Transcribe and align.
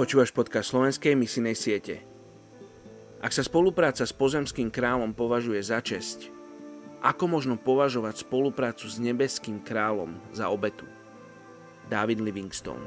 Počúvaš 0.00 0.32
podcast 0.32 0.72
slovenskej 0.72 1.12
misinej 1.12 1.52
siete. 1.52 2.00
Ak 3.20 3.36
sa 3.36 3.44
spolupráca 3.44 4.00
s 4.00 4.16
pozemským 4.16 4.72
kráľom 4.72 5.12
považuje 5.12 5.60
za 5.60 5.76
česť, 5.84 6.32
ako 7.04 7.28
možno 7.28 7.60
považovať 7.60 8.24
spoluprácu 8.24 8.88
s 8.88 8.96
nebeským 8.96 9.60
kráľom 9.60 10.16
za 10.32 10.48
obetu? 10.48 10.88
David 11.92 12.24
Livingstone 12.24 12.80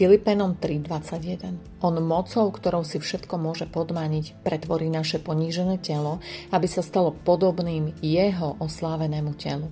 Filipenom 0.00 0.56
3.21. 0.56 1.84
On 1.84 1.92
mocou, 2.00 2.48
ktorou 2.48 2.88
si 2.88 2.96
všetko 2.96 3.36
môže 3.36 3.68
podmaniť, 3.68 4.40
pretvorí 4.40 4.88
naše 4.88 5.20
ponížené 5.20 5.76
telo, 5.76 6.24
aby 6.48 6.64
sa 6.64 6.80
stalo 6.80 7.12
podobným 7.12 7.92
jeho 8.00 8.56
oslávenému 8.64 9.36
telu. 9.36 9.68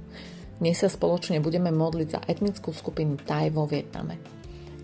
Dnes 0.60 0.84
sa 0.84 0.92
spoločne 0.92 1.41
budeme 1.41 1.72
modliť 1.72 2.09
za 2.12 2.20
etnickú 2.28 2.77
skupinu 2.77 3.16
Thai 3.16 3.48
vo 3.48 3.64
Vietname. 3.64 4.20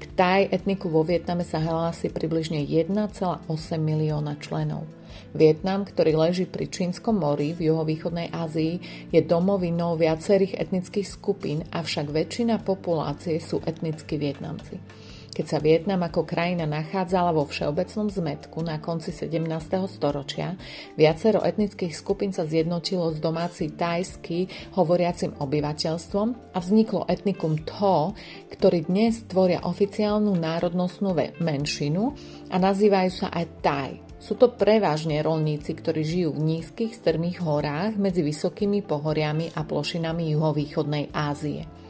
K 0.00 0.16
Thai 0.16 0.48
etniku 0.48 0.88
vo 0.88 1.04
Vietname 1.04 1.44
sa 1.44 1.60
hlási 1.60 2.08
približne 2.08 2.64
1,8 2.64 3.44
milióna 3.76 4.40
členov. 4.40 4.88
Vietnam, 5.36 5.84
ktorý 5.84 6.24
leží 6.24 6.48
pri 6.48 6.72
Čínskom 6.72 7.20
mori 7.20 7.52
v 7.52 7.68
juhovýchodnej 7.68 8.32
Ázii, 8.32 8.80
je 9.12 9.20
domovinou 9.20 10.00
viacerých 10.00 10.56
etnických 10.56 11.04
skupín, 11.04 11.68
avšak 11.68 12.08
väčšina 12.08 12.64
populácie 12.64 13.36
sú 13.44 13.60
etnickí 13.60 14.16
Vietnamci. 14.16 15.04
Keď 15.34 15.46
sa 15.50 15.58
Vietnam 15.58 15.98
ako 16.06 16.22
krajina 16.22 16.62
nachádzala 16.62 17.34
vo 17.34 17.42
všeobecnom 17.42 18.06
zmetku 18.06 18.62
na 18.62 18.78
konci 18.78 19.10
17. 19.10 19.42
storočia, 19.90 20.54
viacero 20.94 21.42
etnických 21.42 21.90
skupín 21.90 22.30
sa 22.30 22.46
zjednotilo 22.46 23.10
s 23.10 23.18
domáci 23.18 23.74
tajsky 23.74 24.46
hovoriacim 24.78 25.34
obyvateľstvom 25.34 26.54
a 26.54 26.58
vzniklo 26.62 27.10
etnikum 27.10 27.58
Tho, 27.66 28.14
ktorí 28.54 28.86
dnes 28.86 29.26
tvoria 29.26 29.66
oficiálnu 29.66 30.38
národnostnú 30.38 31.18
menšinu 31.42 32.14
a 32.54 32.56
nazývajú 32.62 33.10
sa 33.10 33.26
aj 33.34 33.44
Thai. 33.58 33.90
Sú 34.22 34.38
to 34.38 34.54
prevažne 34.54 35.18
rolníci, 35.18 35.74
ktorí 35.74 36.06
žijú 36.06 36.30
v 36.38 36.46
nízkych 36.46 36.94
strmých 36.94 37.42
horách 37.42 37.98
medzi 37.98 38.22
vysokými 38.22 38.86
pohoriami 38.86 39.50
a 39.58 39.66
plošinami 39.66 40.30
juhovýchodnej 40.30 41.10
Ázie. 41.10 41.83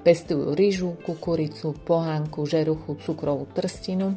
Pestujú 0.00 0.56
ryžu, 0.56 0.96
kukuricu, 1.04 1.76
pohánku, 1.84 2.48
žeruchu, 2.48 2.96
cukrovú 3.04 3.44
trstinu 3.52 4.16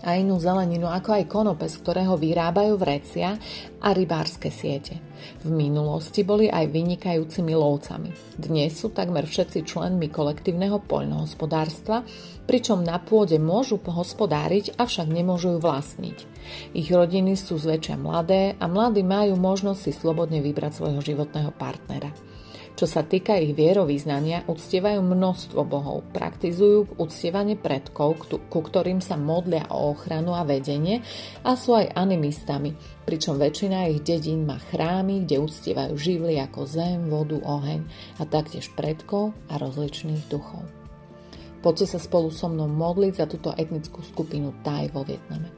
a 0.00 0.16
inú 0.16 0.40
zeleninu, 0.40 0.88
ako 0.88 1.18
aj 1.18 1.24
konopes, 1.28 1.76
ktorého 1.76 2.16
vyrábajú 2.16 2.78
vrecia 2.80 3.36
a 3.82 3.88
rybárske 3.92 4.48
siete. 4.48 4.96
V 5.44 5.52
minulosti 5.52 6.24
boli 6.24 6.48
aj 6.48 6.72
vynikajúcimi 6.72 7.52
lovcami. 7.52 8.38
Dnes 8.38 8.80
sú 8.80 8.94
takmer 8.94 9.28
všetci 9.28 9.66
členmi 9.66 10.08
kolektívneho 10.08 10.80
poľnohospodárstva, 10.88 12.06
pričom 12.48 12.80
na 12.80 12.96
pôde 13.02 13.36
môžu 13.36 13.76
pohospodáriť, 13.76 14.78
avšak 14.80 15.10
nemôžu 15.10 15.58
ju 15.58 15.60
vlastniť. 15.60 16.18
Ich 16.72 16.88
rodiny 16.88 17.36
sú 17.36 17.60
zväčšia 17.60 18.00
mladé 18.00 18.56
a 18.56 18.64
mladí 18.70 19.04
majú 19.04 19.36
možnosť 19.36 19.80
si 19.84 19.92
slobodne 19.92 20.40
vybrať 20.40 20.80
svojho 20.80 21.02
životného 21.04 21.52
partnera. 21.58 22.14
Čo 22.78 22.86
sa 22.88 23.04
týka 23.04 23.36
ich 23.36 23.52
vierovýznania, 23.52 24.48
uctievajú 24.48 25.04
množstvo 25.04 25.60
bohov, 25.68 26.00
praktizujú 26.16 26.96
uctievanie 26.96 27.58
predkov, 27.58 28.24
ku 28.48 28.60
ktorým 28.64 29.04
sa 29.04 29.20
modlia 29.20 29.68
o 29.68 29.92
ochranu 29.92 30.32
a 30.32 30.48
vedenie 30.48 31.04
a 31.44 31.60
sú 31.60 31.76
aj 31.76 31.92
animistami, 31.92 32.72
pričom 33.04 33.36
väčšina 33.36 33.90
ich 33.92 34.00
dedín 34.00 34.48
má 34.48 34.56
chrámy, 34.72 35.28
kde 35.28 35.44
uctievajú 35.44 35.94
živly 35.98 36.40
ako 36.40 36.64
zem, 36.64 37.12
vodu, 37.12 37.36
oheň 37.36 37.84
a 38.16 38.24
taktiež 38.24 38.72
predkov 38.72 39.36
a 39.52 39.60
rozličných 39.60 40.30
duchov. 40.32 40.64
Poďte 41.60 41.92
sa 41.92 41.98
spolu 42.00 42.32
so 42.32 42.48
mnou 42.48 42.70
modliť 42.72 43.12
za 43.12 43.28
túto 43.28 43.52
etnickú 43.52 44.00
skupinu 44.00 44.56
Thai 44.64 44.88
vo 44.88 45.04
Vietname. 45.04 45.52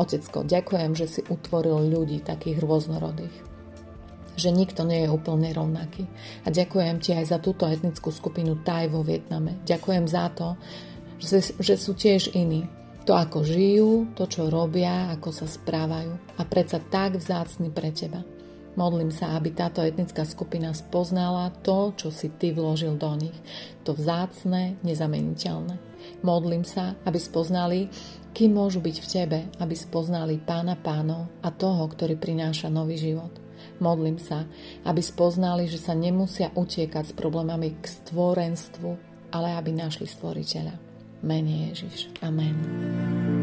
Otecko, 0.00 0.48
ďakujem, 0.48 0.96
že 0.96 1.04
si 1.04 1.20
utvoril 1.28 1.92
ľudí 1.92 2.24
takých 2.24 2.64
rôznorodých 2.64 3.50
že 4.40 4.48
nikto 4.48 4.88
nie 4.88 5.04
je 5.04 5.12
úplne 5.12 5.52
rovnaký. 5.52 6.08
A 6.42 6.48
ďakujem 6.48 6.96
ti 7.04 7.12
aj 7.12 7.36
za 7.36 7.38
túto 7.38 7.68
etnickú 7.68 8.08
skupinu 8.08 8.64
Thai 8.64 8.88
vo 8.88 9.04
Vietname. 9.04 9.60
Ďakujem 9.68 10.08
za 10.08 10.32
to, 10.32 10.56
že, 11.20 11.52
že 11.60 11.76
sú 11.76 11.92
tiež 11.92 12.32
iní. 12.32 12.64
To, 13.04 13.12
ako 13.16 13.44
žijú, 13.44 14.12
to, 14.16 14.24
čo 14.24 14.48
robia, 14.48 15.12
ako 15.12 15.28
sa 15.32 15.44
správajú. 15.44 16.40
A 16.40 16.42
predsa 16.48 16.80
tak 16.80 17.20
vzácny 17.20 17.68
pre 17.68 17.92
teba. 17.92 18.24
Modlím 18.78 19.10
sa, 19.10 19.34
aby 19.34 19.50
táto 19.50 19.82
etnická 19.82 20.22
skupina 20.22 20.70
spoznala 20.70 21.50
to, 21.60 21.90
čo 21.98 22.08
si 22.14 22.30
ty 22.38 22.54
vložil 22.54 22.94
do 22.94 23.12
nich. 23.18 23.34
To 23.82 23.92
vzácne, 23.92 24.78
nezameniteľné. 24.86 25.76
Modlím 26.22 26.62
sa, 26.62 26.94
aby 27.02 27.18
spoznali, 27.18 27.90
kým 28.30 28.54
môžu 28.54 28.78
byť 28.78 28.96
v 29.02 29.10
tebe, 29.10 29.38
aby 29.58 29.74
spoznali 29.74 30.38
pána 30.38 30.78
pánov 30.78 31.26
a 31.42 31.50
toho, 31.50 31.82
ktorý 31.90 32.14
prináša 32.14 32.70
nový 32.70 32.94
život. 32.94 33.34
Modlím 33.80 34.20
sa, 34.20 34.44
aby 34.84 35.00
spoznali, 35.00 35.66
že 35.66 35.80
sa 35.80 35.96
nemusia 35.96 36.52
utiekať 36.52 37.10
s 37.10 37.16
problémami 37.16 37.78
k 37.80 37.84
stvorenstvu, 37.84 38.90
ale 39.32 39.56
aby 39.56 39.72
našli 39.72 40.06
stvoriteľa. 40.06 40.74
Mene 41.20 41.72
Ježiš. 41.72 42.08
Amen. 42.24 43.39